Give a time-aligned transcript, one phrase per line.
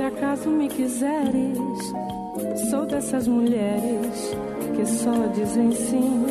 [0.00, 1.58] Se acaso me quiseres,
[2.70, 4.30] sou dessas mulheres
[4.74, 6.24] que só dizem sim.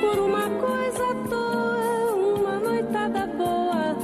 [0.00, 3.96] Por uma coisa à toa, uma noitada boa,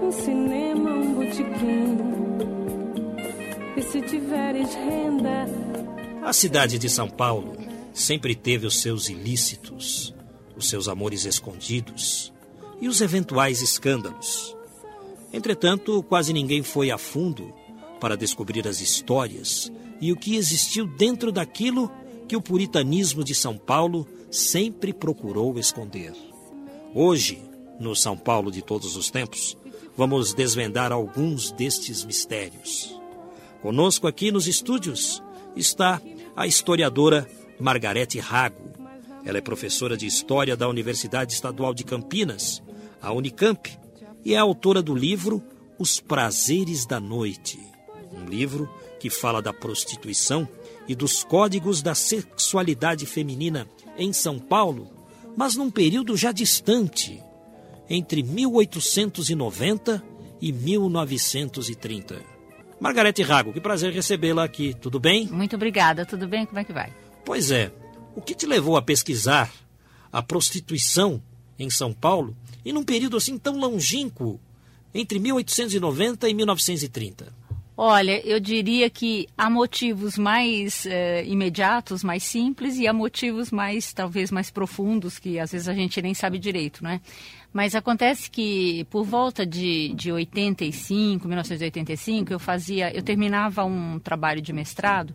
[0.00, 1.98] um cinema, um botequim.
[3.76, 5.46] E se tiveres renda.
[6.22, 7.56] A cidade de São Paulo
[7.92, 10.14] sempre teve os seus ilícitos,
[10.56, 12.32] os seus amores escondidos
[12.80, 14.53] e os eventuais escândalos.
[15.34, 17.52] Entretanto, quase ninguém foi a fundo
[17.98, 19.70] para descobrir as histórias
[20.00, 21.90] e o que existiu dentro daquilo
[22.28, 26.12] que o puritanismo de São Paulo sempre procurou esconder.
[26.94, 27.42] Hoje,
[27.80, 29.58] no São Paulo de todos os tempos,
[29.96, 32.96] vamos desvendar alguns destes mistérios.
[33.60, 35.20] Conosco aqui nos estúdios
[35.56, 36.00] está
[36.36, 38.70] a historiadora Margarete Rago.
[39.24, 42.62] Ela é professora de História da Universidade Estadual de Campinas,
[43.02, 43.68] a Unicamp,
[44.24, 45.42] e é autora do livro
[45.78, 47.58] Os Prazeres da Noite,
[48.12, 50.48] um livro que fala da prostituição
[50.88, 53.68] e dos códigos da sexualidade feminina
[53.98, 54.90] em São Paulo,
[55.36, 57.22] mas num período já distante,
[57.88, 60.02] entre 1890
[60.40, 62.34] e 1930.
[62.80, 65.26] Margarete Rago, que prazer recebê-la aqui, tudo bem?
[65.28, 66.46] Muito obrigada, tudo bem?
[66.46, 66.92] Como é que vai?
[67.24, 67.72] Pois é,
[68.14, 69.50] o que te levou a pesquisar
[70.12, 71.22] a prostituição
[71.58, 74.40] em São Paulo e num período assim tão longínquo,
[74.94, 77.44] entre 1890 e 1930?
[77.76, 83.92] Olha, eu diria que há motivos mais eh, imediatos, mais simples, e há motivos mais,
[83.92, 87.00] talvez, mais profundos, que às vezes a gente nem sabe direito, né?
[87.52, 94.40] Mas acontece que por volta de, de 85, 1985, eu fazia, eu terminava um trabalho
[94.40, 95.12] de mestrado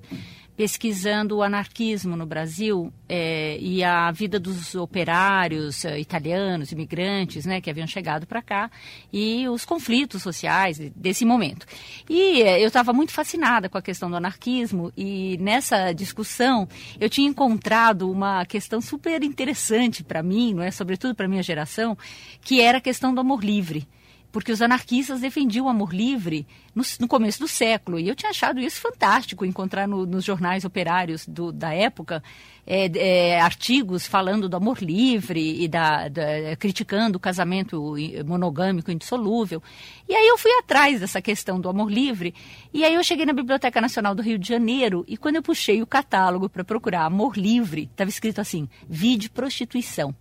[0.59, 7.61] pesquisando o anarquismo no Brasil é, e a vida dos operários é, italianos, imigrantes, né,
[7.61, 8.69] que haviam chegado para cá
[9.11, 11.65] e os conflitos sociais desse momento.
[12.09, 16.67] E é, eu estava muito fascinada com a questão do anarquismo e nessa discussão
[16.99, 21.97] eu tinha encontrado uma questão super interessante para mim, não é, sobretudo para minha geração,
[22.41, 23.87] que era a questão do amor livre
[24.31, 26.45] porque os anarquistas defendiam o amor livre
[26.75, 27.99] no, no, começo do século.
[27.99, 32.21] E eu tinha achado isso fantástico, encontrar no, nos jornais operários do, da época
[32.65, 37.95] é, é, artigos falando do amor livre e da, da, criticando o casamento
[38.25, 39.61] monogâmico indissolúvel.
[40.07, 42.33] E aí eu fui atrás dessa questão do amor livre.
[42.71, 45.81] E aí eu cheguei na Biblioteca Nacional do Rio de Janeiro e quando eu puxei
[45.81, 50.13] o catálogo para procurar amor livre, estava escrito assim, vide prostituição.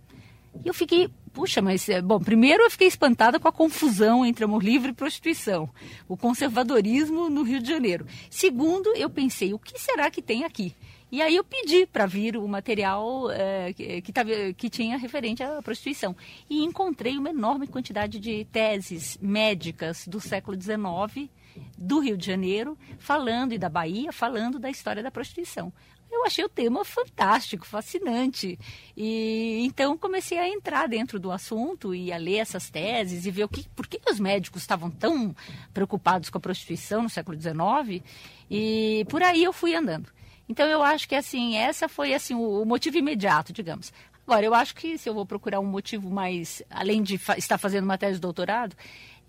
[0.63, 4.43] E eu fiquei Puxa, mas, é, bom, primeiro eu fiquei espantada com a confusão entre
[4.43, 5.69] amor livre e prostituição,
[6.07, 8.05] o conservadorismo no Rio de Janeiro.
[8.29, 10.75] Segundo, eu pensei, o que será que tem aqui?
[11.11, 15.59] E aí eu pedi para vir o material é, que, tava, que tinha referente à
[15.61, 16.15] prostituição.
[16.47, 21.27] E encontrei uma enorme quantidade de teses médicas do século XIX,
[21.77, 25.71] do Rio de Janeiro, falando, e da Bahia, falando da história da prostituição.
[26.11, 28.57] Eu achei o tema fantástico, fascinante.
[28.97, 33.43] E então comecei a entrar dentro do assunto e a ler essas teses e ver
[33.43, 35.35] o que, por que os médicos estavam tão
[35.71, 38.03] preocupados com a prostituição no século XIX.
[38.49, 40.09] E por aí eu fui andando.
[40.47, 43.93] Então eu acho que assim, essa foi assim o, motivo imediato, digamos.
[44.25, 47.57] Agora, eu acho que se eu vou procurar um motivo mais, além de fa estar
[47.57, 48.75] fazendo uma tese de doutorado,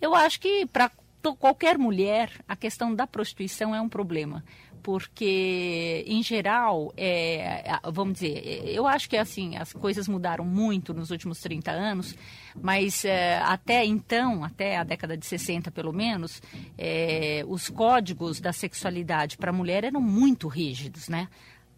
[0.00, 0.90] eu acho que para
[1.38, 4.42] qualquer mulher a questão da prostituição é um problema
[4.82, 11.10] porque em geral, é, vamos dizer, eu acho que assim as coisas mudaram muito nos
[11.10, 12.16] últimos 30 anos,
[12.60, 16.42] mas é, até então, até a década de 60 pelo menos,
[16.76, 21.28] é, os códigos da sexualidade para a mulher eram muito rígidos, né?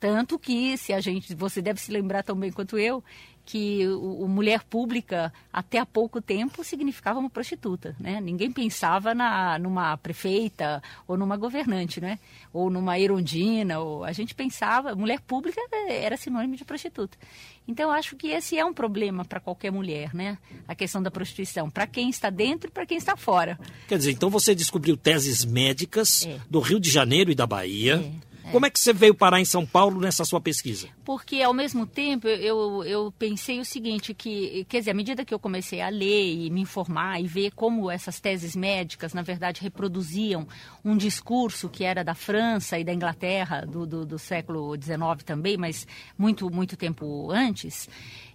[0.03, 3.05] Tanto que, se a gente, você deve se lembrar tão bem quanto eu,
[3.47, 8.21] que o, o, mulher pública até há pouco tempo significava uma prostituta, né?
[8.21, 12.19] Ninguém pensava na numa prefeita ou numa governante, né?
[12.53, 17.17] Ou numa erundina, ou a gente pensava mulher pública era sinônimo de prostituta.
[17.69, 20.37] Então acho que esse é um problema para qualquer mulher, né?
[20.67, 23.57] A questão da prostituição, para quem está dentro e para quem está fora.
[23.87, 26.41] Quer dizer, então você descobriu teses médicas é.
[26.51, 28.03] do Rio de Janeiro e da Bahia.
[28.29, 30.89] É como é que você veio parar em São Paulo nessa sua pesquisa?
[31.05, 35.33] Porque, ao mesmo tempo, eu, eu pensei o seguinte, que, quer dizer, à medida que
[35.33, 39.61] eu comecei a ler e me informar e ver como essas teses médicas, na verdade,
[39.61, 40.47] reproduziam
[40.85, 45.57] um discurso que era da França e da Inglaterra, do, do, do século XIX também,
[45.57, 45.87] mas
[46.17, 47.89] muito, muito tempo antes,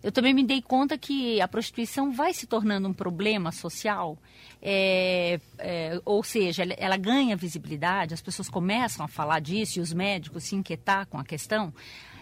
[0.04, 4.18] eu também me dei conta que a prostituição vai se tornando um problema social,
[4.62, 9.82] é, é, ou seja, ela, ela, ganha visibilidade, as pessoas começam a falar disso e
[9.82, 11.74] os médicos se inquietar com a questão,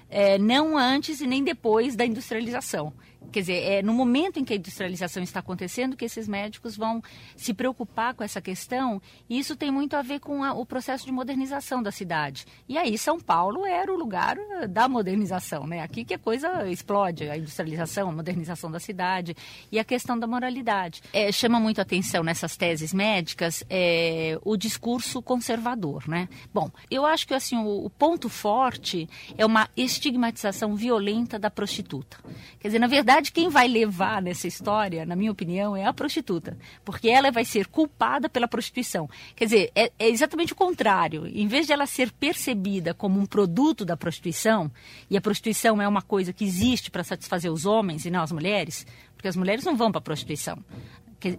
[0.10, 2.94] é, não antes e nem depois da industrialização
[3.32, 7.02] Quer dizer, é no momento em que a industrialização está acontecendo que esses médicos vão
[7.36, 11.06] se preocupar com essa questão, e isso tem muito a ver com a, o processo
[11.06, 12.46] de modernização da cidade.
[12.68, 15.82] E aí São Paulo era o lugar eh, da modernização, né?
[15.82, 19.36] Aqui que a coisa explode, a industrialização, a modernização da cidade
[19.72, 21.02] e a questão da moralidade.
[21.14, 26.28] É, chama muito atenção nessas teses médicas é, o discurso conservador, né?
[26.54, 32.18] Bom, eu acho que assim o, o ponto forte é uma estigmatização violenta da prostituta.
[32.60, 35.94] Quer dizer, na verdade verdade, quem vai levar nessa história, na minha opinião, é a
[35.94, 36.58] prostituta.
[36.84, 39.10] Porque ela vai ser culpada pela prostituição.
[39.36, 41.28] Quer dizer, é, é exatamente o contrário.
[41.28, 44.72] Em vez de ela ser percebida como um produto da prostituição,
[45.10, 48.32] e a prostituição é uma coisa que existe para satisfazer os homens e não as
[48.32, 48.86] mulheres,
[49.16, 50.58] porque as mulheres não vão para a prostituição.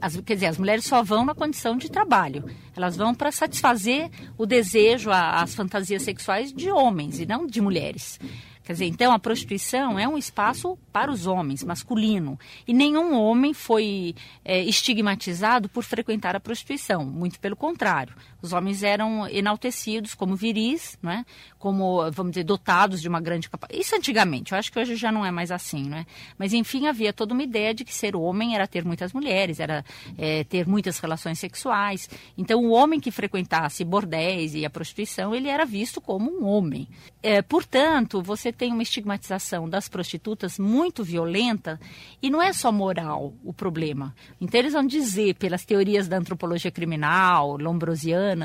[0.00, 2.44] As, quer dizer, as mulheres só vão na condição de trabalho.
[2.74, 7.60] Elas vão para satisfazer o desejo, a, as fantasias sexuais de homens e não de
[7.60, 8.18] mulheres.
[8.66, 12.36] Quer dizer, então a prostituição é um espaço para os homens, masculino.
[12.66, 14.12] E nenhum homem foi
[14.44, 17.04] é, estigmatizado por frequentar a prostituição.
[17.04, 18.12] Muito pelo contrário.
[18.46, 21.24] Os homens eram enaltecidos como viris, não é?
[21.66, 23.82] como, vamos dizer, dotados de uma grande capacidade.
[23.82, 26.06] Isso antigamente, eu acho que hoje já não é mais assim, não é?
[26.38, 29.84] Mas, enfim, havia toda uma ideia de que ser homem era ter muitas mulheres, era
[30.16, 32.08] é, ter muitas relações sexuais.
[32.38, 36.86] Então, o homem que frequentasse bordéis e a prostituição, ele era visto como um homem.
[37.22, 41.80] É, portanto, você tem uma estigmatização das prostitutas muito violenta
[42.22, 44.14] e não é só moral o problema.
[44.40, 48.35] Então, eles vão dizer, pelas teorias da antropologia criminal, lombrosiana,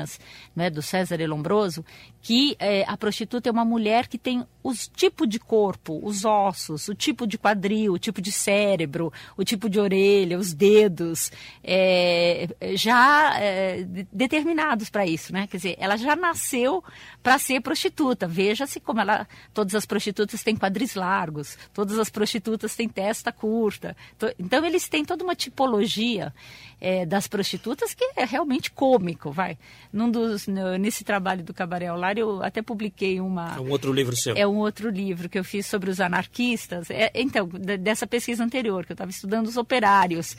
[0.54, 1.84] né, do César Lombroso,
[2.20, 6.88] que é, a prostituta é uma mulher que tem o tipo de corpo, os ossos,
[6.88, 11.32] o tipo de quadril, o tipo de cérebro, o tipo de orelha, os dedos,
[11.64, 15.46] é, já é, determinados para isso, né?
[15.48, 16.82] Quer dizer, ela já nasceu
[17.22, 18.28] para ser prostituta.
[18.28, 23.96] Veja-se como ela, todas as prostitutas têm quadris largos, todas as prostitutas têm testa curta.
[24.38, 26.32] Então eles têm toda uma tipologia
[26.80, 29.58] é, das prostitutas que é realmente cômico, vai.
[29.92, 30.46] Num dos,
[30.78, 33.56] nesse trabalho do Cabaré ao Lar, eu até publiquei uma...
[33.56, 34.34] É um outro livro seu.
[34.36, 36.90] É um outro livro que eu fiz sobre os anarquistas.
[36.90, 37.48] É, então,
[37.80, 40.36] dessa pesquisa anterior, que eu estava estudando os operários.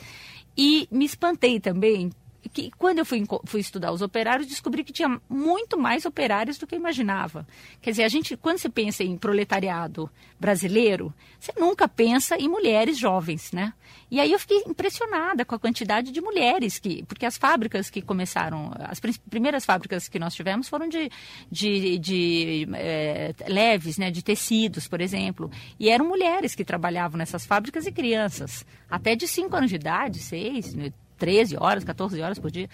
[0.57, 2.11] E me espantei também
[2.49, 6.67] que quando eu fui, fui estudar os operários, descobri que tinha muito mais operários do
[6.67, 7.47] que eu imaginava.
[7.81, 10.09] Quer dizer, a gente, quando você pensa em proletariado
[10.39, 13.73] brasileiro, você nunca pensa em mulheres jovens, né?
[14.11, 18.01] E aí eu fiquei impressionada com a quantidade de mulheres que, porque as fábricas que
[18.01, 21.09] começaram, as primeiras fábricas que nós tivemos foram de,
[21.51, 25.49] de, de é, leves, né, de tecidos, por exemplo,
[25.79, 30.19] e eram mulheres que trabalhavam nessas fábricas e crianças, até de 5 anos de idade,
[30.19, 30.75] 6,
[31.23, 32.69] 13 horas, 14 horas por dia.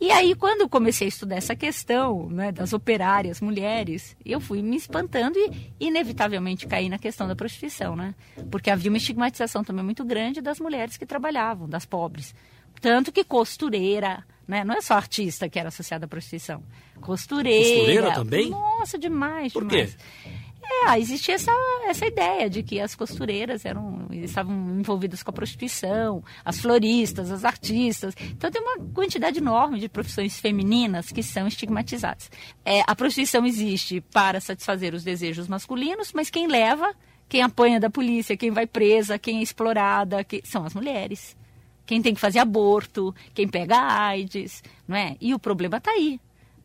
[0.00, 4.62] E aí, quando eu comecei a estudar essa questão né, das operárias mulheres, eu fui
[4.62, 8.14] me espantando e, inevitavelmente, caí na questão da prostituição, né?
[8.48, 12.32] Porque havia uma estigmatização também muito grande das mulheres que trabalhavam, das pobres.
[12.80, 14.62] Tanto que costureira, né?
[14.62, 16.62] Não é só artista que era associada à prostituição.
[17.00, 17.74] Costureira.
[17.74, 18.50] Costureira também?
[18.50, 19.96] Nossa, demais, Por demais.
[19.96, 20.30] quê?
[20.72, 21.52] É, existia essa,
[21.84, 27.44] essa ideia de que as costureiras eram, estavam envolvidas com a prostituição, as floristas, as
[27.44, 28.14] artistas.
[28.20, 32.30] Então tem uma quantidade enorme de profissões femininas que são estigmatizadas.
[32.64, 36.94] É, a prostituição existe para satisfazer os desejos masculinos, mas quem leva,
[37.28, 41.36] quem apanha da polícia, quem vai presa, quem é explorada, são as mulheres.
[41.84, 45.16] Quem tem que fazer aborto, quem pega AIDS, não é?
[45.20, 46.20] E o problema está aí.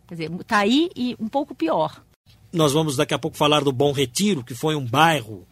[0.07, 2.04] Quer dizer, está aí e um pouco pior.
[2.55, 5.45] Nós vamos daqui a pouco falar do Bom Retiro, que foi um bairro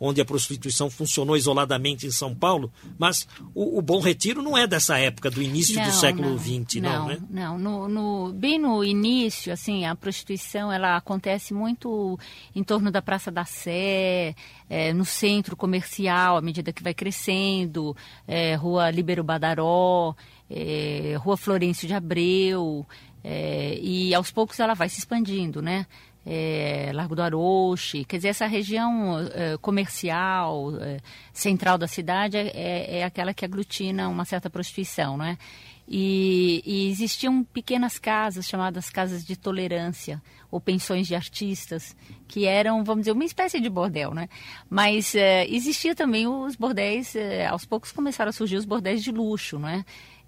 [0.00, 4.66] onde a prostituição funcionou isoladamente em São Paulo, mas o, o Bom Retiro não é
[4.66, 7.18] dessa época, do início não, do século XX, não, não, né?
[7.28, 12.18] Não, no, no, bem no início, assim, a prostituição ela acontece muito
[12.56, 14.34] em torno da Praça da Sé,
[14.70, 17.94] é, no centro comercial, à medida que vai crescendo,
[18.26, 20.14] é, Rua Libero Badaró,
[20.48, 22.86] é, Rua Florencio de Abreu,
[23.22, 25.86] é, e aos poucos ela vai se expandindo, né?
[26.32, 30.98] É, Largo do Aroche, quer dizer, essa região é, comercial, é,
[31.32, 35.36] central da cidade é, é, é, aquela que aglutina uma certa prostituição, não é?
[35.88, 41.96] E, e, existiam pequenas casas chamadas casas de tolerância ou pensões de artistas
[42.28, 44.28] que eram, vamos dizer, uma espécie de bordel, né?
[44.68, 47.16] Mas é, existia também os bordéis,
[47.50, 49.68] aos poucos começaram a surgir os bordéis de luxo, não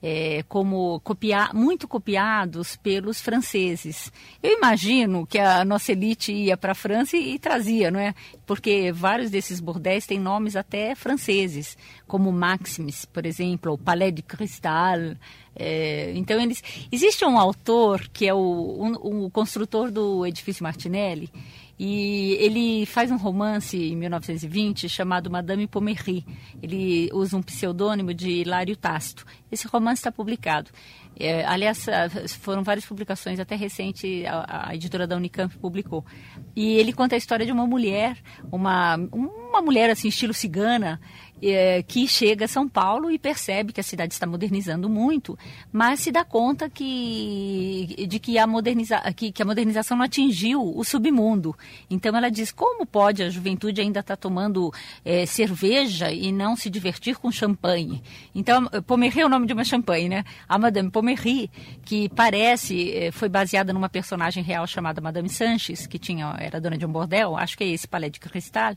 [0.03, 0.45] é?
[0.49, 4.13] como copiar, muito copiados pelos franceses.
[4.43, 8.15] Eu imagino que a nossa elite ia para a França e, e, trazia, não é?
[8.45, 14.23] Porque vários desses bordéis têm nomes até franceses, como Maximis, por exemplo, ou Palais de
[14.23, 15.15] Cristal.
[15.55, 21.31] É, então eles existe um autor que é o, um, o construtor do edifício Martinelli
[21.79, 26.25] E ele faz um romance em 1920 chamado Madame Pommery.
[26.63, 29.27] Ele usa um pseudônimo de Hilário Tácito.
[29.53, 30.71] Esse romance está publicado.
[31.19, 31.87] É, aliás,
[32.41, 36.05] foram várias publicações, até recente a, a, editora da Unicamp publicou.
[36.57, 38.17] E ele conta a história de uma mulher,
[38.51, 40.99] uma, uma mulher assim, estilo cigana,
[41.43, 45.37] é, que chega a São Paulo e percebe que a cidade está modernizando muito,
[45.73, 50.63] mas se dá conta que, de que a, moderniza, que, que a modernização não atingiu
[50.63, 51.55] o submundo.
[51.91, 54.73] Então ela diz, como pode a juventude ainda estar tá tomando
[55.05, 58.01] é, cerveja e não se divertir com champanhe?
[58.35, 60.25] Então, Pommery é o nome de uma champanhe, né?
[60.49, 61.51] A Madame Pommery,
[61.85, 66.77] que parece, é, foi baseada numa personagem real chamada Madame Sanches, que tinha, era dona
[66.77, 68.75] de um bordel, acho que é esse Palais de Cristal,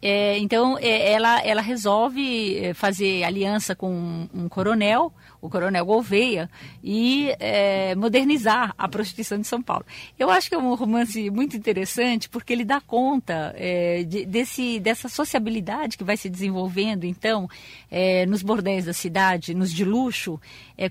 [0.00, 5.84] é, então, é, ela, ela resolve é, fazer aliança com um, um coronel, o coronel
[5.84, 6.50] Gouveia,
[6.82, 9.84] e é, modernizar a prostituição de São Paulo.
[10.18, 14.80] Eu acho que é um romance muito interessante porque ele dá conta é, de, desse,
[14.80, 17.48] dessa sociabilidade que vai se desenvolvendo, então,
[17.90, 20.40] é, nos bordéis da cidade, nos de luxo,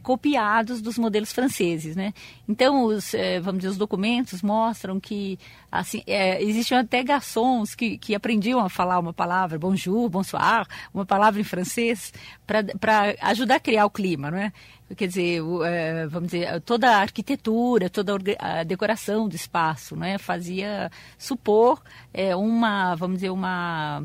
[0.04, 1.96] copiados dos modelos franceses.
[1.96, 2.13] Né?
[2.48, 5.39] Então, os, vamos dizer, os documentos mostram que
[5.72, 6.04] assim,
[6.39, 11.44] existiam até garçons que, que aprendiam a falar uma palavra, bonjour, bonsoir, uma palavra em
[11.44, 12.13] francês,
[12.46, 14.51] para ajudar a criar o clima, não é?
[14.96, 20.89] Quer dizer, é, vamos dizer, toda a arquitetura, toda a decoração do espaço, né, fazia
[21.17, 21.82] supor
[22.13, 24.03] é, uma, vamos dizer, uma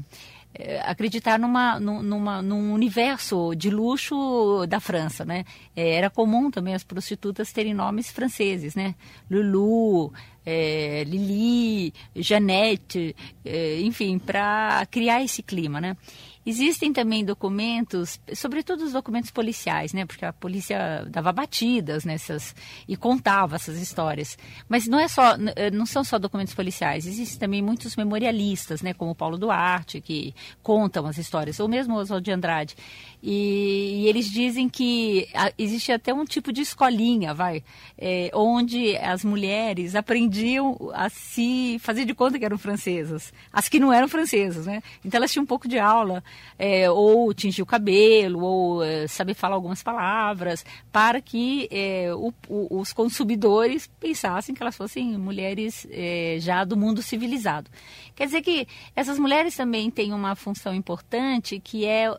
[0.54, 5.44] é, acreditar numa, numa, num universo de luxo da França, né?
[5.74, 8.94] Era comum também as prostitutas terem nomes franceses, né?
[9.30, 10.12] Lulu,
[10.44, 15.96] é, Lili, Janete, é, enfim, para criar esse clima, né?
[16.44, 20.04] Existem também documentos, sobretudo os documentos policiais, né?
[20.04, 22.54] Porque a polícia dava batidas nessas
[22.88, 24.36] e contava essas histórias.
[24.68, 27.06] Mas não é só, eh, não são só documentos policiais.
[27.06, 28.92] Existem também muitos memorialistas, né?
[28.92, 32.74] Como Paulo Duarte que contam as histórias, ou mesmo Oswald de Andrade.
[33.22, 37.62] E, e eles dizem que a, existe até um tipo de escolinha, vai,
[37.96, 43.78] é, onde as mulheres aprendiam a se fazer de conta que eram francesas, as que
[43.78, 44.82] não eram francesas, né?
[45.04, 46.22] Então elas tinham um pouco de aula
[46.58, 52.34] é, ou tingir o cabelo, ou é, saber falar algumas palavras, para que é, o,
[52.48, 57.70] o, os consumidores pensassem que elas fossem mulheres é, já do mundo civilizado.
[58.16, 62.10] Quer dizer que essas mulheres também têm uma função importante que é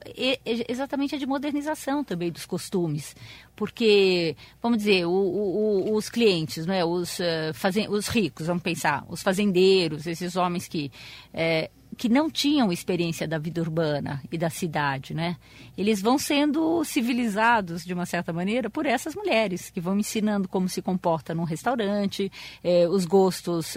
[0.46, 3.16] exatamente a de modernização também dos costumes
[3.56, 9.06] porque, vamos dizer, o, o, os clientes, né, os, uh, fazen os ricos, vamos pensar,
[9.08, 10.92] os fazendeiros, esses homens que
[11.34, 15.38] é, que não tinham experiência da vida urbana e da cidade, né?
[15.78, 20.68] Eles vão sendo civilizados de uma certa maneira por essas mulheres que vão ensinando como
[20.68, 22.32] se comporta num restaurante,
[22.64, 23.76] eh, os gostos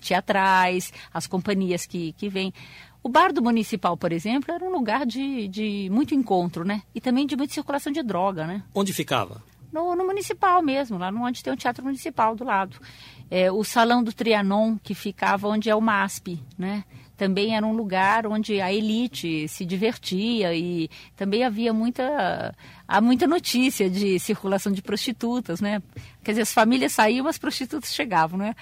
[0.00, 2.54] teatrais, as companhias que, que vêm.
[3.02, 6.82] O bar do municipal, por exemplo, era um lugar de, de muito encontro, né?
[6.94, 8.62] E também de muita circulação de droga, né?
[8.72, 9.42] Onde ficava?
[9.72, 12.76] No, no municipal mesmo, lá onde tem o teatro municipal do lado.
[13.30, 16.84] É, o salão do Trianon, que ficava onde é o MASP, né?
[17.22, 22.52] Também era um lugar onde a elite se divertia e também havia muita
[22.88, 25.80] há muita notícia de circulação de prostitutas, né?
[26.24, 28.56] Quer dizer, as famílias saíam, as prostitutas chegavam, né?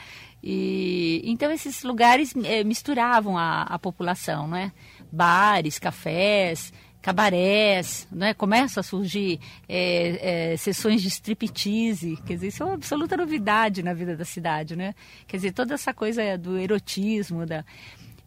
[0.45, 4.73] E então esses lugares é, misturavam a, a população, né?
[5.11, 8.35] Bares, cafés, cabarés, né?
[8.35, 13.83] começam a surgir é, é, sessões de striptease, quer dizer, isso é uma absoluta novidade
[13.83, 14.95] na vida da cidade, né?
[15.26, 17.64] Quer dizer, toda essa coisa do erotismo, da...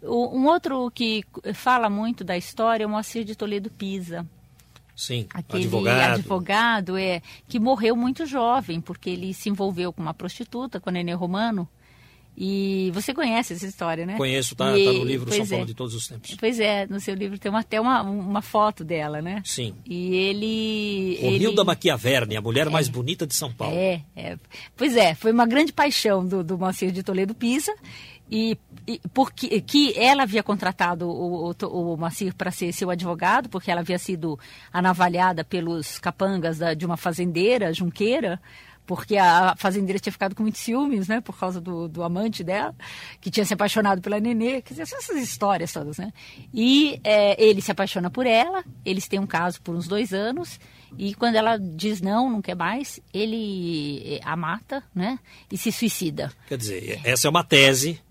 [0.03, 4.27] Um outro que fala muito da história é o Moacir de Toledo Pisa.
[4.95, 6.13] Sim, Aquele advogado.
[6.13, 10.93] advogado é, que morreu muito jovem, porque ele se envolveu com uma prostituta, com a
[10.93, 11.67] Nenê Romano.
[12.35, 14.17] E você conhece essa história, né?
[14.17, 15.47] Conheço, tá, e, tá no livro São é.
[15.47, 16.35] Paulo de Todos os Tempos.
[16.39, 19.43] Pois é, no seu livro tem uma, até uma, uma foto dela, né?
[19.45, 19.75] Sim.
[19.85, 21.19] E ele...
[21.21, 21.67] Ronilda ele...
[21.67, 23.75] Maquiaverni, a mulher é, mais bonita de São Paulo.
[23.75, 24.37] É, é.
[24.75, 27.73] Pois é, foi uma grande paixão do, do Moacir de Toledo Pisa
[28.29, 33.49] e, e porque que ela havia contratado o, o, o Macir para ser seu advogado,
[33.49, 34.39] porque ela havia sido
[34.71, 38.41] anavalhada pelos capangas da, de uma fazendeira, junqueira,
[38.85, 42.75] porque a fazendeira tinha ficado com muitos ciúmes, né, por causa do, do amante dela,
[43.21, 46.11] que tinha se apaixonado pela Nenê, quer dizer, essas histórias todas, né.
[46.53, 50.59] E é, ele se apaixona por ela, eles têm um caso por uns dois anos,
[50.97, 55.17] e quando ela diz não, não quer mais, ele a mata, né,
[55.51, 56.31] e se suicida.
[56.47, 58.01] Quer dizer, essa é uma tese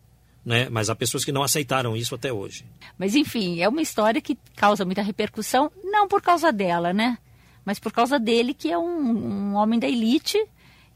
[0.45, 0.69] né?
[0.69, 2.65] Mas há pessoas que não aceitaram isso até hoje.
[2.99, 7.19] Mas enfim, é uma história que causa muita repercussão, não por causa dela, né?
[7.65, 10.37] Mas por causa dele, que é um, um homem da elite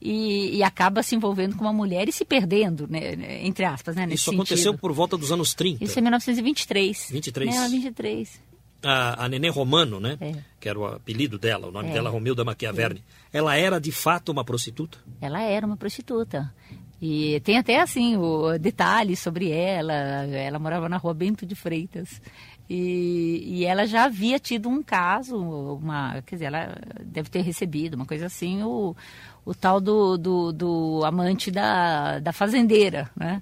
[0.00, 4.06] e, e, acaba se envolvendo com uma mulher e se perdendo, né, entre aspas, né?
[4.10, 4.80] Isso aconteceu sentido.
[4.80, 5.82] por volta dos anos 30.
[5.84, 7.08] Isso é 1923.
[7.10, 7.54] 23.
[7.54, 8.40] Né, 23.
[8.82, 10.18] A, a Nenê Romano, né?
[10.20, 10.34] É.
[10.60, 11.92] Que era o apelido dela, o nome É.
[11.92, 13.02] dela, Romilda Machiavelli.
[13.32, 14.98] Ela era de fato uma prostituta?
[15.20, 16.52] Ela era uma prostituta.
[17.00, 19.92] E tem até assim o detalhes sobre ela.
[19.92, 22.20] Ela morava na rua Bento de Freitas.
[22.68, 27.94] E, e ela já havia tido um caso, uma, quer dizer, ela deve ter recebido
[27.94, 28.96] uma coisa assim, o,
[29.44, 33.40] o tal do, do, do amante da, da fazendeira, né?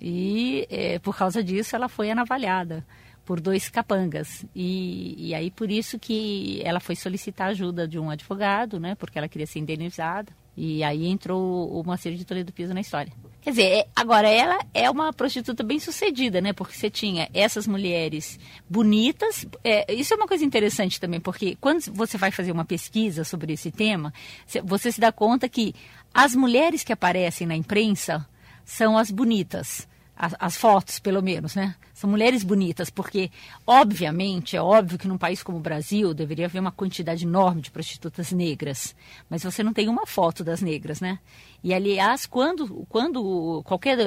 [0.00, 2.84] E é, por causa disso ela foi anavalhada
[3.24, 4.44] por dois capangas.
[4.54, 8.96] E, e aí por isso que ela foi solicitar ajuda de um advogado, né?
[8.96, 10.32] Porque ela queria ser indenizada.
[10.56, 13.12] E aí entrou o Moacir de Toledo Piso na história.
[13.42, 16.52] Quer dizer, é- agora ela é uma prostituta bem sucedida, né?
[16.52, 19.46] Porque você tinha essas mulheres bonitas.
[19.62, 23.52] é, isso é uma coisa interessante também, porque quando você vai fazer uma pesquisa sobre
[23.52, 24.12] esse tema,
[24.46, 25.74] cê- você se dá conta que
[26.12, 28.26] as mulheres que aparecem na imprensa
[28.64, 29.86] são as bonitas.
[30.16, 31.74] As, as fotos, pelo menos, né?
[31.92, 33.30] São mulheres bonitas, porque,
[33.66, 37.70] obviamente, é óbvio que num país como o Brasil deveria haver uma quantidade enorme de
[37.70, 38.96] prostitutas negras.
[39.28, 41.18] Mas você não tem uma foto das negras, né?
[41.62, 43.98] E, aliás, quando, quando qualquer,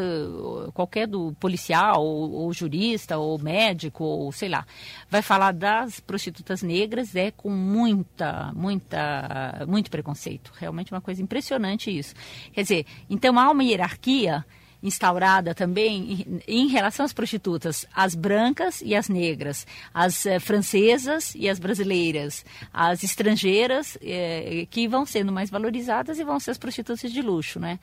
[0.73, 4.65] qualquer do policial, ou, ou jurista, ou médico, ou sei lá,
[5.09, 10.51] vai falar das prostitutas negras, é com muita, muita, muito preconceito.
[10.57, 12.15] Realmente uma coisa impressionante isso.
[12.53, 14.45] Quer dizer, então há uma hierarquia
[14.81, 21.49] instaurada também em, relação às prostitutas, as brancas e as negras, as eh, francesas e
[21.49, 27.11] as brasileiras, as estrangeiras eh, que vão sendo mais valorizadas e vão ser as prostitutas
[27.11, 27.79] de luxo, né?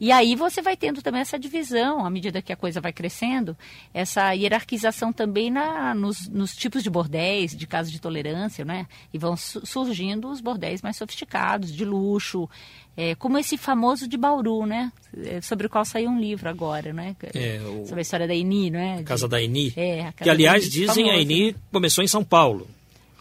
[0.00, 3.56] E aí você vai tendo também essa divisão, à medida que a coisa vai crescendo,
[3.92, 8.86] essa hierarquização também na, nos, nos tipos de bordéis, de casos de tolerância, né?
[9.12, 12.48] E vão su- surgindo os bordéis mais sofisticados, de luxo,
[12.96, 14.92] é, como esse famoso de Bauru, né?
[15.16, 17.16] É, Sobre o qual saiu um livro agora, né?
[17.34, 18.98] É, o- Sobre a história da Eni, é?
[18.98, 19.72] A Casa da Eni.
[19.76, 21.16] É, a Casa que, aliás, Eni, dizem a.
[21.20, 22.68] Eni começou em São Paulo.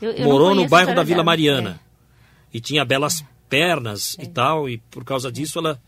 [0.01, 1.23] Eu- eu morou no bairro da Vila dela.
[1.23, 1.79] Mariana.
[2.53, 2.57] É.
[2.57, 5.81] E tinha belas pernas e tal, e por causa disso ela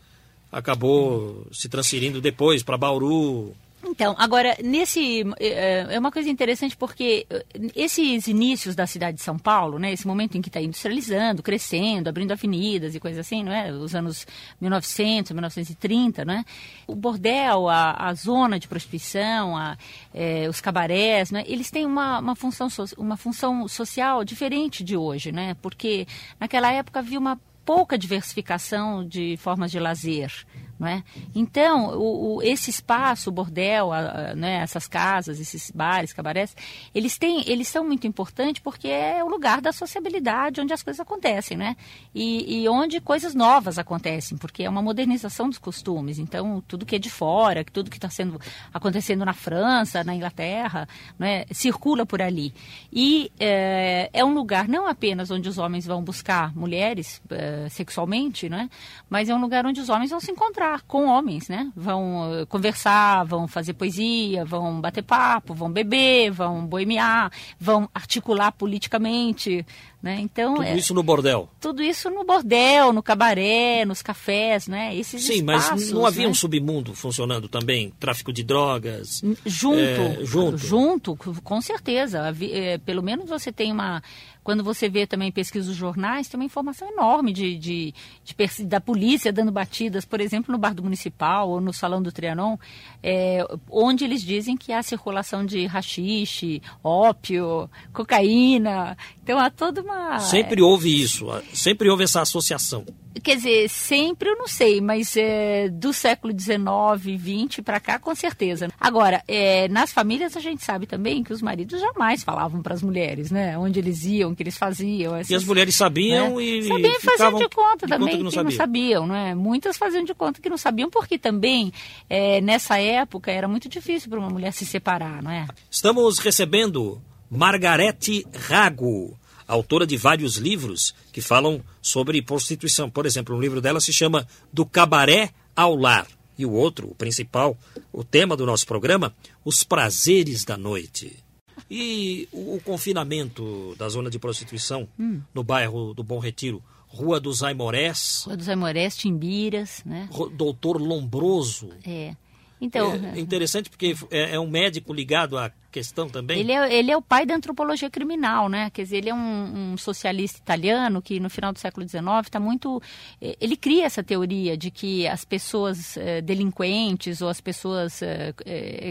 [0.50, 3.54] acabou se transferindo depois para Bauru.
[3.82, 5.24] Então, agora, nesse.
[5.38, 9.92] É é uma coisa interessante porque eh, esses inícios da cidade de São Paulo, né,
[9.92, 13.72] esse momento em que está industrializando, crescendo, abrindo avenidas e coisas assim, não é?
[13.72, 14.26] Os anos
[14.60, 16.44] 1900, 1930, né?
[16.86, 19.76] O bordel, a, a zona de prostituição, a,
[20.14, 21.42] eh, os cabarés, né?
[21.46, 25.56] Eles têm uma, uma, função, uma função social diferente de hoje, né?
[25.62, 26.06] Porque
[26.38, 30.32] naquela época havia uma pouca diversificação de formas de lazer.
[30.80, 31.04] Não é?
[31.34, 33.98] Então, o, o- esse espaço, o bordel, a-
[34.30, 36.56] a- né, essas casas, esses bares, cabarés,
[36.94, 40.98] eles, têm, eles são muito importantes porque é o lugar da sociabilidade onde as coisas
[40.98, 41.76] acontecem, né?
[42.14, 46.18] E, e onde coisas novas acontecem, porque é uma modernização dos costumes.
[46.18, 48.40] Então, tudo que é de fora, tudo que está sendo
[48.72, 50.88] acontecendo na França, na Inglaterra,
[51.18, 51.44] não é?
[51.52, 52.54] circula por ali.
[52.90, 58.48] E é, é um lugar não apenas onde os homens vão buscar mulheres eh, sexualmente,
[58.48, 58.70] não é?
[59.10, 61.70] mas é um lugar onde os homens vão se encontrar com homens, né?
[61.74, 68.52] Vão eh, conversar, vão fazer poesia, vão bater papo, vão beber, vão boemiar, vão articular
[68.52, 69.66] politicamente,
[70.02, 70.18] né?
[70.20, 71.48] Então, Tudo é, isso no bordel.
[71.60, 74.96] tudo isso no bordel, no cabaré, nos cafés, né?
[74.96, 76.28] Esses Sim, mas espaços, não havia né?
[76.30, 77.92] um submundo funcionando também?
[78.00, 79.20] Tráfico de drogas?
[79.44, 80.56] Junto, É, junto.
[80.58, 82.34] junto, com certeza.
[82.50, 84.02] É, pelo menos você tem uma.
[84.42, 88.80] Quando você vê também pesquisa dos jornais, tem uma informação enorme de, de, de da
[88.80, 92.56] polícia dando batidas, por exemplo, no bar do Municipal ou no Salão do Trianon,
[93.02, 98.96] é, onde eles dizem que há circulação de rachixe, ópio, cocaína.
[99.22, 99.89] Então há toda uma.
[100.20, 102.84] Sempre houve isso, sempre houve essa associação.
[103.22, 108.14] Quer dizer, sempre eu não sei, mas é, do século XIX, XX para cá, com
[108.14, 108.68] certeza.
[108.78, 112.82] Agora, é, nas famílias a gente sabe também que os maridos jamais falavam para as
[112.82, 113.58] mulheres, né?
[113.58, 115.16] Onde eles iam, o que eles faziam.
[115.16, 116.42] E essas- as mulheres sabiam né?
[116.42, 119.34] e sabiam e faziam de conta de também conta que, não, sabiam, não é?
[119.34, 121.72] Muitas faziam de conta que não sabiam, porque também
[122.08, 125.46] é, nessa época era muito difícil para uma mulher se separar, não é?
[125.70, 127.00] Estamos recebendo
[127.30, 129.16] Margarete Rago,
[129.52, 132.88] autora de vários livros que falam sobre prostituição.
[132.90, 136.06] Por exemplo, um livro dela se chama Do Cabaré ao Lar.
[136.38, 137.56] E o outro, o principal,
[137.92, 141.22] o tema do nosso programa, Os Prazeres da Noite.
[141.70, 145.20] E o, o confinamento da zona de prostituição Hum.
[145.34, 150.08] no bairro do Bom Retiro, Rua dos Aimorés, Rua dos Amorés, Timbiras, né?
[150.34, 151.70] Doutor Lombroso.
[151.86, 152.16] É.
[152.60, 156.40] Então, É interessante porque é, é um médico ligado à questão também?
[156.40, 158.70] Ele é, ele é o pai da antropologia criminal, né?
[158.70, 162.40] Quer dizer, ele é um, um socialista italiano que no final do século XIX está
[162.40, 162.82] muito...
[163.20, 168.34] Eh, ele cria essa teoria de que as pessoas eh, delinquentes ou as pessoas, eh,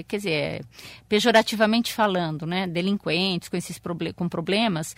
[0.07, 0.65] quer dizer,
[1.07, 2.65] pejorativamente falando, né?
[2.65, 4.95] Delinquentes com esses proble com problemas,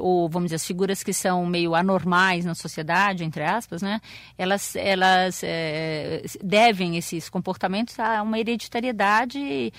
[0.00, 4.00] ou vamos dizer, as figuras que são meio anormais na sociedade, entre aspas, né?
[4.38, 5.42] Elas, elas
[6.42, 9.72] devem esses comportamentos a uma hereditariedade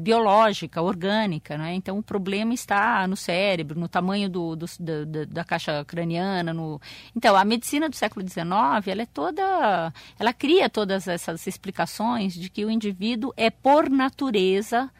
[0.00, 1.74] biológica, orgânica, né?
[1.74, 6.80] Então o problema está no cérebro, no tamanho do, do da, da, caixa craniana, no...
[7.16, 8.44] Então a medicina do século XIX,
[8.86, 14.90] ela é toda, ela cria todas essas explicações de que o indivíduo é por natureza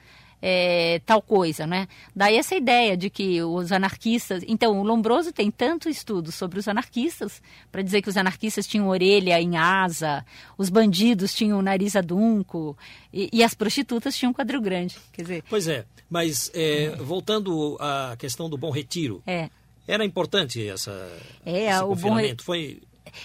[0.43, 1.87] é, tal coisa, né?
[2.15, 4.43] Daí essa ideia de que os anarquistas...
[4.49, 8.89] Então, o Lombroso tem tanto estudo sobre os anarquistas, para dizer que os anarquistas tinham
[8.89, 10.27] orelha em asa,
[10.59, 12.77] os bandidos tinham o nariz adunco
[13.13, 15.45] e, e as prostitutas tinham quadril grande, quer dizer...
[15.49, 19.49] Pois é, mas é, voltando à questão do Bom Retiro, é.
[19.87, 20.91] era importante essa,
[21.47, 22.43] é, esse o confinamento?
[22.43, 22.47] Bom...
[22.47, 22.83] Foi,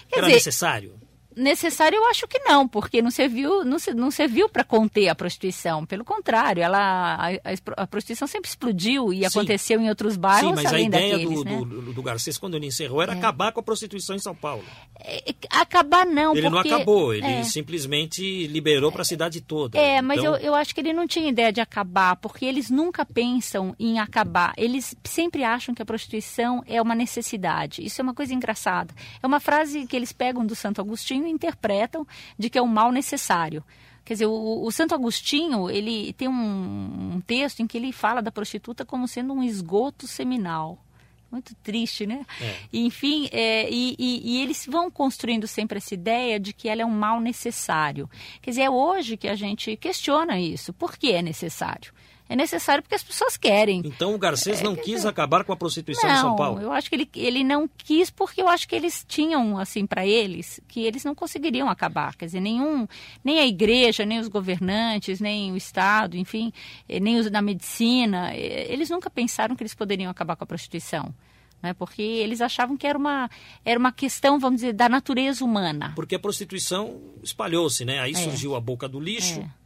[0.08, 0.94] Quer era dizer, necessário?
[1.38, 5.86] Necessário eu acho que não, porque não serviu, não, não serviu para conter a prostituição.
[5.86, 6.78] Pelo contrário, ela,
[7.14, 9.24] a, a, a prostituição sempre explodiu e Sim.
[9.26, 10.50] aconteceu em outros bairros.
[10.50, 11.56] Sim, mas a ideia daqueles, do, né?
[11.56, 13.18] do, do, Garcês, quando ele encerrou, era é.
[13.18, 14.64] acabar com a prostituição em São Paulo.
[15.00, 17.44] É, acabar não, Ele porque, não acabou, ele é.
[17.44, 19.78] simplesmente liberou para a cidade toda.
[19.78, 20.34] É, mas então...
[20.36, 24.00] eu, eu acho que ele não tinha ideia de acabar, porque eles nunca pensam em
[24.00, 24.52] acabar.
[24.56, 27.84] Eles sempre acham que a prostituição é uma necessidade.
[27.84, 28.92] Isso é uma coisa engraçada.
[29.22, 32.06] É uma frase que eles pegam do Santo Agostinho interpretam
[32.38, 33.64] de que é um mal necessário.
[34.04, 38.22] Quer dizer, o, o Santo Agostinho, ele tem um, um, texto em que ele fala
[38.22, 40.82] da prostituta como sendo um esgoto seminal.
[41.30, 42.24] Muito triste, né?
[42.40, 42.56] É.
[42.72, 46.86] Enfim, é, e, e, e, eles vão construindo sempre essa ideia de que ela é
[46.86, 48.08] um mal necessário.
[48.40, 50.72] Quer dizer, é hoje que a gente questiona isso.
[50.72, 51.92] Por que é necessário?
[52.28, 53.80] É necessário porque as pessoas querem.
[53.84, 56.60] Então o Garcês é, não quis acabar com a prostituição não, em São Paulo?
[56.60, 60.06] eu acho que ele, ele não quis porque eu acho que eles tinham, assim, para
[60.06, 62.14] eles, que eles não conseguiriam acabar.
[62.16, 62.86] Quer dizer, nenhum,
[63.24, 66.52] nem a igreja, nem os governantes, nem o Estado, enfim,
[66.88, 70.46] eh, nem os da medicina, eh, eles nunca pensaram que eles poderiam acabar com a
[70.46, 71.14] prostituição.
[71.60, 73.28] Né, porque eles achavam que era uma,
[73.64, 75.92] era uma questão, vamos dizer, da natureza humana.
[75.96, 77.98] Porque a prostituição espalhou-se, né?
[77.98, 78.14] Aí é.
[78.14, 79.57] surgiu a boca do lixo, É.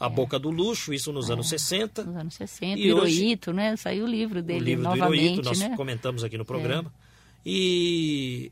[0.00, 2.04] A Boca do Luxo, isso nos É, anos 60.
[2.04, 3.76] Nos anos 60, E Hirohito, né?
[3.76, 5.76] Saiu o livro dele o livro do novamente, Hirohito, nós né?
[5.76, 6.90] comentamos aqui no programa.
[7.44, 8.50] E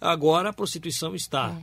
[0.00, 1.56] agora a prostituição está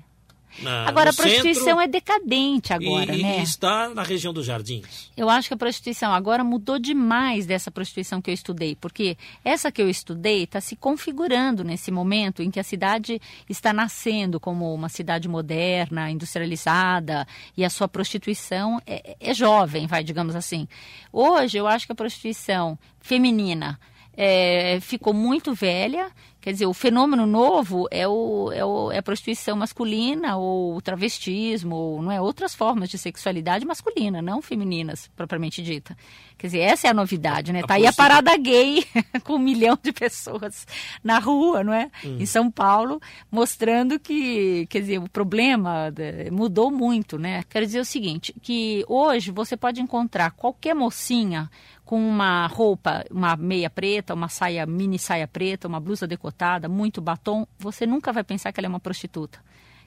[0.60, 3.40] na, Agora, no a prostituição centro é decadente agora, e, né?
[3.40, 5.12] e está na região dos jardins.
[5.18, 9.72] Eu acho que a prostituição agora mudou demais dessa prostituição que eu estudei, porque essa
[9.72, 14.74] que eu estudei está se configurando nesse momento em que a cidade está nascendo como
[14.74, 20.68] uma cidade moderna, industrializada, e a sua prostituição é, é jovem, vai, digamos assim.
[21.12, 23.80] Hoje, eu acho que a prostituição feminina
[24.16, 26.12] é, ficou muito velha.
[26.44, 30.82] Quer dizer, o fenômeno novo é, o, é, o, é a prostituição masculina ou o
[30.82, 35.96] travestismo, ou não é outras formas de sexualidade masculina, não femininas, propriamente dita.
[36.38, 37.62] Quer dizer, essa é a novidade, né?
[37.64, 38.84] A Tá aí a parada gay
[39.24, 40.68] com um milhão de pessoas
[41.02, 41.90] na rua, não é?
[42.04, 43.00] Em São Paulo,
[43.32, 47.44] mostrando que, quer dizer, o problema da- mudou muito, né?
[47.50, 51.50] Quero dizer o seguinte, que hoje você pode encontrar qualquer mocinha
[51.86, 56.33] com uma roupa, uma meia preta, uma saia, mini saia preta, uma blusa decotada,
[56.70, 59.40] muito batom, você nunca vai pensar que ela é uma prostituta.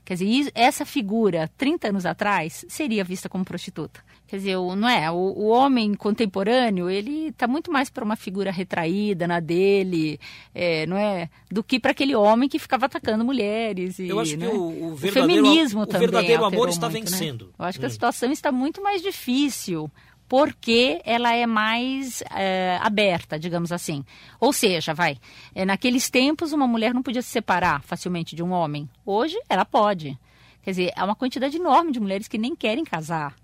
[0.05, 4.01] Quer dizer, essa figura, 30 anos atrás, seria vista como prostituta.
[4.29, 5.11] Quer dizer, o- não é?
[5.11, 10.21] O, o homem contemporâneo, ele está muito mais para uma figura retraída na dele,
[10.55, 11.29] é, não é?
[11.51, 13.99] Do que para aquele homem que ficava atacando mulheres.
[13.99, 14.47] E, Eu acho né?
[14.49, 17.11] que o, o O verdadeiro, feminismo o também verdadeiro amor está muito, né?
[17.11, 17.53] vencendo.
[17.59, 17.93] Eu acho que a Hum.
[17.93, 19.91] situação está muito mais difícil
[20.29, 24.05] porque ela é mais eh, aberta, digamos assim.
[24.41, 25.19] Ou seja, vai,
[25.55, 28.89] eh, naqueles tempos uma mulher não podia se separar facilmente de um homem.
[29.05, 30.19] Hoje ela pode.
[30.63, 33.35] Quer dizer, há uma quantidade enorme de mulheres que nem querem casar.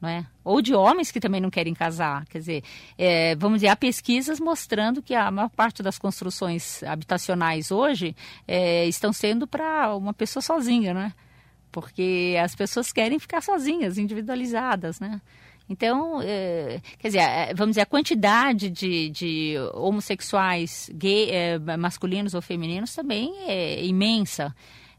[0.00, 0.26] Não é?
[0.42, 2.26] Ou de homens que também não querem casar.
[2.26, 2.64] Quer dizer,
[2.98, 8.16] eh, vamos dizer, há pesquisas mostrando que a maior parte das construções habitacionais hoje
[8.88, 11.12] estão sendo para uma pessoa sozinha, não é?
[11.70, 15.20] Porque as pessoas querem ficar sozinhas, individualizadas, né?
[15.72, 22.34] Então, eh, quer dizer, eh, vamos dizer, a quantidade de, de homossexuais gay, eh, masculinos
[22.34, 24.54] ou femininos também é imensa.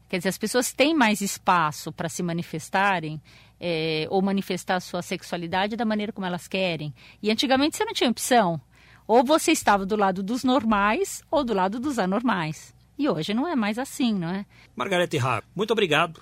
[0.08, 3.22] Quer dizer, as pessoas têm mais espaço para se manifestarem
[3.60, 6.92] eh, ou manifestar a sua sexualidade da maneira como elas querem.
[7.22, 8.60] E antigamente você não tinha opção.
[9.06, 12.74] Ou você estava do lado dos normais ou do lado dos anormais.
[12.98, 14.44] E hoje não é mais assim, não é?
[14.74, 16.20] Margarete Raro, muito obrigado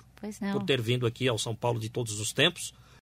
[0.51, 2.71] por ter vindo aqui ao São Paulo de todos os tempos